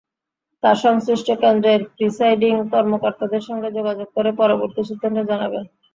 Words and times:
তাঁরা 0.63 0.81
সংশ্লিষ্ট 0.85 1.27
কেন্দ্রের 1.43 1.81
প্রিসাইডিং 1.95 2.53
কর্মকর্তাদের 2.73 3.41
সঙ্গে 3.49 3.69
যোগাযোগ 3.77 4.07
করে 4.15 4.29
পরবর্তী 4.41 4.81
সিদ্ধান্ত 4.89 5.17
জানাবেন। 5.29 5.63